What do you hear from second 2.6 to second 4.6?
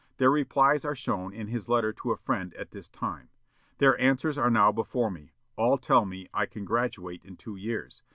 this time. "Their answers are